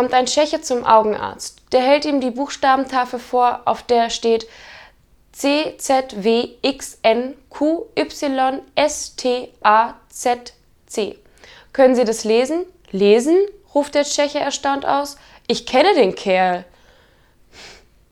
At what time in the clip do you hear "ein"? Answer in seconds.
0.14-0.24